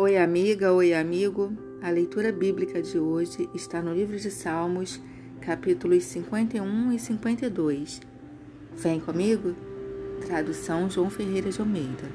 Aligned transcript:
Oi, 0.00 0.16
amiga, 0.16 0.72
oi, 0.72 0.94
amigo. 0.94 1.52
A 1.82 1.90
leitura 1.90 2.30
bíblica 2.30 2.80
de 2.80 3.00
hoje 3.00 3.50
está 3.52 3.82
no 3.82 3.92
livro 3.92 4.16
de 4.16 4.30
Salmos, 4.30 5.00
capítulos 5.40 6.04
51 6.04 6.92
e 6.92 7.00
52. 7.00 8.00
Vem 8.76 9.00
comigo? 9.00 9.56
Tradução 10.24 10.88
João 10.88 11.10
Ferreira 11.10 11.50
de 11.50 11.60
Almeida. 11.60 12.08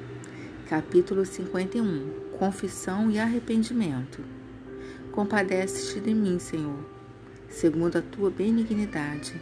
Capítulo 0.66 1.26
51 1.26 2.08
Confissão 2.38 3.10
e 3.10 3.18
arrependimento. 3.18 4.24
Compadece-te 5.12 6.00
de 6.00 6.14
mim, 6.14 6.38
Senhor, 6.38 6.88
segundo 7.50 7.98
a 7.98 8.00
tua 8.00 8.30
benignidade 8.30 9.38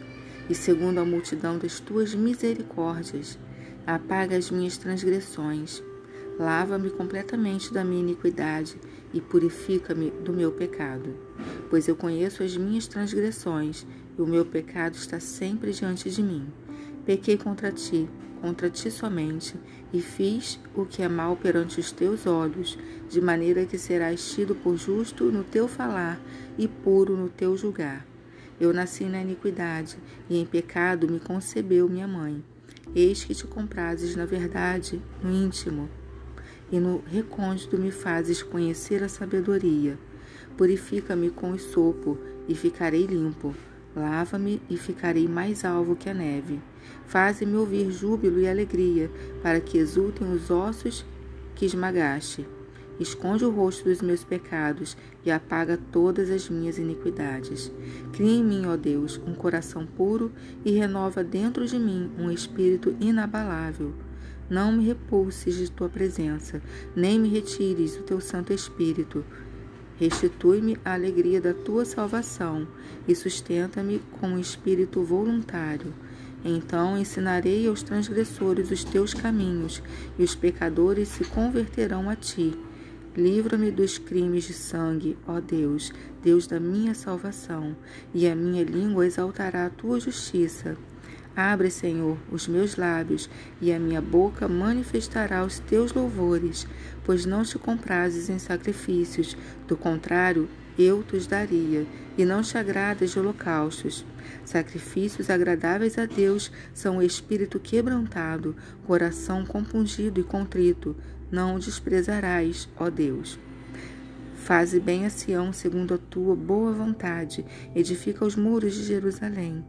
e 0.49 0.53
segundo 0.53 0.97
a 0.97 1.05
multidão 1.05 1.57
das 1.57 1.79
tuas 1.79 2.13
misericórdias. 2.13 3.39
Apaga 3.87 4.35
as 4.35 4.51
minhas 4.51 4.75
transgressões 4.75 5.81
Lava-me 6.39 6.89
completamente 6.89 7.71
da 7.71 7.83
minha 7.83 8.01
iniquidade 8.01 8.75
e 9.13 9.21
purifica-me 9.21 10.09
do 10.09 10.33
meu 10.33 10.51
pecado. 10.51 11.15
Pois 11.69 11.87
eu 11.87 11.95
conheço 11.95 12.41
as 12.41 12.57
minhas 12.57 12.87
transgressões 12.87 13.85
e 14.17 14.21
o 14.21 14.25
meu 14.25 14.43
pecado 14.43 14.95
está 14.95 15.19
sempre 15.19 15.71
diante 15.71 16.09
de 16.09 16.23
mim. 16.23 16.47
Pequei 17.05 17.37
contra 17.37 17.71
ti, 17.71 18.09
contra 18.41 18.69
ti 18.69 18.89
somente, 18.89 19.55
e 19.93 20.01
fiz 20.01 20.59
o 20.75 20.85
que 20.85 21.03
é 21.03 21.07
mal 21.07 21.35
perante 21.35 21.79
os 21.79 21.91
teus 21.91 22.25
olhos, 22.25 22.79
de 23.09 23.21
maneira 23.21 23.65
que 23.65 23.77
serás 23.77 24.33
tido 24.33 24.55
por 24.55 24.75
justo 24.75 25.25
no 25.25 25.43
teu 25.43 25.67
falar 25.67 26.19
e 26.57 26.67
puro 26.67 27.15
no 27.15 27.29
teu 27.29 27.55
julgar. 27.55 28.07
Eu 28.59 28.73
nasci 28.73 29.03
na 29.05 29.21
iniquidade, 29.21 29.97
e 30.29 30.37
em 30.37 30.45
pecado 30.45 31.07
me 31.07 31.19
concebeu 31.19 31.87
minha 31.87 32.07
mãe. 32.07 32.43
Eis 32.95 33.23
que 33.23 33.35
te 33.35 33.45
comprases 33.45 34.15
na 34.15 34.25
verdade, 34.25 35.01
no 35.21 35.31
íntimo 35.31 35.89
e 36.73 36.79
no 36.79 37.03
recôndito 37.05 37.77
me 37.77 37.91
fazes 37.91 38.41
conhecer 38.41 39.03
a 39.03 39.07
sabedoria. 39.07 39.95
Purifica-me 40.57 41.29
com 41.29 41.51
o 41.51 41.59
sopo 41.59 42.17
e 42.47 42.55
ficarei 42.55 43.05
limpo. 43.05 43.53
Lava-me 43.95 44.59
e 44.67 44.75
ficarei 44.75 45.27
mais 45.27 45.63
alvo 45.63 45.95
que 45.95 46.09
a 46.09 46.15
neve. 46.15 46.59
Faze-me 47.05 47.55
ouvir 47.57 47.91
júbilo 47.91 48.39
e 48.39 48.47
alegria, 48.47 49.11
para 49.43 49.61
que 49.61 49.77
exultem 49.77 50.33
os 50.33 50.49
ossos 50.49 51.05
que 51.53 51.63
esmagaste. 51.63 52.47
Esconde 52.99 53.45
o 53.45 53.51
rosto 53.51 53.83
dos 53.83 54.01
meus 54.01 54.23
pecados 54.23 54.97
e 55.23 55.29
apaga 55.29 55.77
todas 55.91 56.31
as 56.31 56.49
minhas 56.49 56.79
iniquidades. 56.79 57.71
Cria 58.13 58.31
em 58.31 58.43
mim, 58.43 58.65
ó 58.65 58.75
Deus, 58.75 59.21
um 59.27 59.35
coração 59.35 59.85
puro 59.85 60.31
e 60.65 60.71
renova 60.71 61.23
dentro 61.23 61.67
de 61.67 61.77
mim 61.77 62.09
um 62.17 62.31
espírito 62.31 62.95
inabalável. 62.99 63.93
Não 64.49 64.71
me 64.71 64.85
repulses 64.85 65.55
de 65.55 65.71
tua 65.71 65.89
presença, 65.89 66.61
nem 66.95 67.19
me 67.19 67.29
retires 67.29 67.95
o 67.95 68.03
teu 68.03 68.19
Santo 68.19 68.53
Espírito. 68.53 69.23
Restitui-me 69.97 70.77
a 70.83 70.93
alegria 70.93 71.39
da 71.39 71.53
tua 71.53 71.85
salvação 71.85 72.67
e 73.07 73.15
sustenta-me 73.15 74.01
com 74.19 74.27
um 74.27 74.39
espírito 74.39 75.01
voluntário. 75.03 75.93
Então 76.43 76.97
ensinarei 76.97 77.67
aos 77.67 77.83
transgressores 77.83 78.69
os 78.69 78.83
teus 78.83 79.13
caminhos, 79.13 79.81
e 80.19 80.23
os 80.23 80.35
pecadores 80.35 81.07
se 81.07 81.23
converterão 81.23 82.09
a 82.09 82.15
ti. 82.15 82.53
Livra-me 83.15 83.71
dos 83.71 83.97
crimes 83.97 84.43
de 84.45 84.53
sangue, 84.53 85.15
ó 85.27 85.39
Deus, 85.39 85.93
Deus 86.21 86.47
da 86.47 86.59
minha 86.59 86.93
salvação, 86.93 87.75
e 88.13 88.27
a 88.27 88.35
minha 88.35 88.63
língua 88.63 89.05
exaltará 89.05 89.67
a 89.67 89.69
tua 89.69 89.99
justiça. 89.99 90.75
Abre, 91.35 91.71
Senhor, 91.71 92.17
os 92.31 92.47
meus 92.47 92.75
lábios, 92.75 93.27
e 93.59 93.73
a 93.73 93.79
minha 93.79 94.01
boca 94.01 94.47
manifestará 94.47 95.43
os 95.43 95.57
teus 95.59 95.91
louvores, 95.91 96.67
pois 97.03 97.25
não 97.25 97.43
te 97.43 97.57
comprases 97.57 98.29
em 98.29 98.37
sacrifícios, 98.37 99.35
do 99.67 99.75
contrário, 99.75 100.47
eu 100.77 101.01
te 101.03 101.19
daria, 101.27 101.87
e 102.17 102.23
não 102.23 102.41
te 102.41 102.57
agradas 102.57 103.11
de 103.11 103.19
holocaustos. 103.19 104.05
Sacrifícios 104.45 105.29
agradáveis 105.29 105.97
a 105.97 106.05
Deus 106.05 106.51
são 106.73 106.97
o 106.97 107.03
espírito 107.03 107.59
quebrantado, 107.59 108.55
coração 108.85 109.43
compungido 109.45 110.19
e 110.19 110.23
contrito. 110.23 110.95
Não 111.31 111.55
o 111.55 111.59
desprezarás, 111.59 112.69
ó 112.77 112.89
Deus. 112.89 113.39
Faze 114.43 114.77
bem 114.77 115.05
a 115.05 115.09
Sião 115.09 115.53
segundo 115.53 115.93
a 115.93 115.97
tua 115.97 116.35
boa 116.35 116.73
vontade, 116.73 117.45
edifica 117.73 118.25
os 118.25 118.35
muros 118.35 118.73
de 118.73 118.83
Jerusalém. 118.83 119.63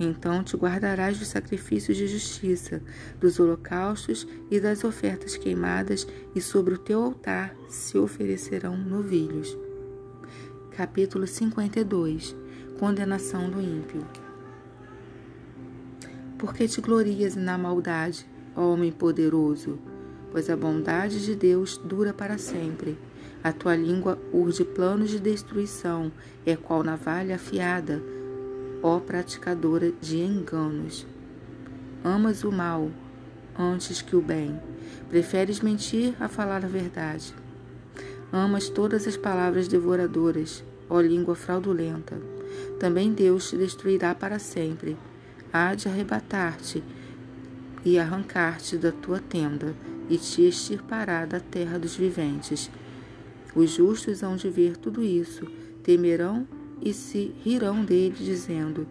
Então 0.00 0.42
te 0.42 0.56
guardarás 0.56 1.16
dos 1.16 1.28
sacrifícios 1.28 1.96
de 1.96 2.08
justiça, 2.08 2.82
dos 3.20 3.38
holocaustos 3.38 4.26
e 4.50 4.58
das 4.58 4.82
ofertas 4.82 5.36
queimadas, 5.36 6.08
e 6.34 6.40
sobre 6.40 6.74
o 6.74 6.78
teu 6.78 7.04
altar 7.04 7.54
se 7.68 7.96
oferecerão 7.96 8.76
novilhos. 8.76 9.56
Capítulo 10.72 11.24
52 11.24 12.34
Condenação 12.80 13.48
do 13.48 13.60
ímpio. 13.60 14.04
Porque 16.36 16.66
te 16.66 16.80
glorias 16.80 17.36
na 17.36 17.56
maldade, 17.56 18.28
homem 18.56 18.90
poderoso? 18.90 19.78
Pois 20.32 20.50
a 20.50 20.56
bondade 20.56 21.24
de 21.24 21.36
Deus 21.36 21.78
dura 21.78 22.12
para 22.12 22.36
sempre. 22.38 22.98
A 23.46 23.52
tua 23.52 23.76
língua 23.76 24.18
urde 24.32 24.64
planos 24.64 25.08
de 25.08 25.20
destruição, 25.20 26.10
é 26.44 26.56
qual 26.56 26.82
navalha 26.82 27.36
afiada 27.36 28.02
ó 28.82 28.98
praticadora 28.98 29.92
de 30.00 30.18
enganos. 30.18 31.06
Amas 32.02 32.42
o 32.42 32.50
mal 32.50 32.90
antes 33.56 34.02
que 34.02 34.16
o 34.16 34.20
bem. 34.20 34.60
Preferes 35.08 35.60
mentir 35.60 36.12
a 36.18 36.26
falar 36.26 36.64
a 36.64 36.68
verdade. 36.68 37.32
Amas 38.32 38.68
todas 38.68 39.06
as 39.06 39.16
palavras 39.16 39.68
devoradoras, 39.68 40.64
ó 40.90 41.00
língua 41.00 41.36
fraudulenta. 41.36 42.20
Também 42.80 43.12
Deus 43.12 43.50
te 43.50 43.56
destruirá 43.56 44.12
para 44.12 44.40
sempre. 44.40 44.96
Há 45.52 45.72
de 45.76 45.86
arrebatar-te 45.86 46.82
e 47.84 47.96
arrancar-te 47.96 48.76
da 48.76 48.90
tua 48.90 49.20
tenda, 49.20 49.72
e 50.10 50.18
te 50.18 50.42
extirpará 50.42 51.24
da 51.24 51.38
terra 51.38 51.78
dos 51.78 51.94
viventes. 51.94 52.68
Os 53.56 53.70
justos 53.70 54.22
hão 54.22 54.36
de 54.36 54.50
ver 54.50 54.76
tudo 54.76 55.02
isso, 55.02 55.46
temerão 55.82 56.46
e 56.82 56.92
se 56.92 57.34
rirão 57.42 57.82
dele, 57.82 58.14
dizendo: 58.14 58.86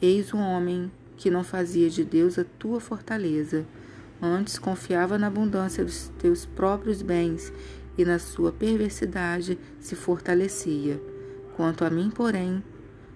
Eis 0.00 0.32
um 0.32 0.38
homem 0.38 0.90
que 1.18 1.30
não 1.30 1.44
fazia 1.44 1.90
de 1.90 2.02
Deus 2.02 2.38
a 2.38 2.44
tua 2.58 2.80
fortaleza, 2.80 3.66
antes 4.20 4.58
confiava 4.58 5.18
na 5.18 5.26
abundância 5.26 5.84
dos 5.84 6.10
teus 6.18 6.46
próprios 6.46 7.02
bens 7.02 7.52
e 7.98 8.06
na 8.06 8.18
sua 8.18 8.50
perversidade 8.50 9.58
se 9.78 9.94
fortalecia. 9.94 10.98
Quanto 11.54 11.84
a 11.84 11.90
mim, 11.90 12.10
porém, 12.10 12.64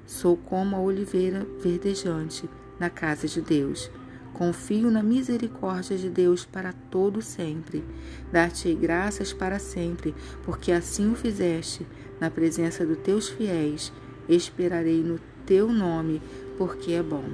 sou 0.05 0.37
como 0.37 0.77
a 0.77 0.81
oliveira 0.81 1.47
verdejante 1.63 2.47
na 2.79 2.91
casa 2.91 3.27
de 3.27 3.41
Deus. 3.41 3.91
Confio 4.33 4.91
na 4.91 5.03
misericórdia 5.03 5.97
de 5.97 6.09
Deus 6.09 6.45
para 6.45 6.73
todo 6.73 7.21
sempre. 7.21 7.85
Dar-te 8.33 8.73
graças 8.75 9.33
para 9.33 9.59
sempre, 9.59 10.15
porque 10.45 10.73
assim 10.73 11.13
o 11.13 11.15
fizeste 11.15 11.87
na 12.21 12.31
presença 12.31 12.87
dos 12.87 12.99
teus 12.99 13.29
fiéis 13.29 13.93
esperarei 14.29 15.03
no 15.03 15.19
teu 15.45 15.73
nome, 15.73 16.23
porque 16.57 16.93
é 16.93 17.03
bom. 17.03 17.25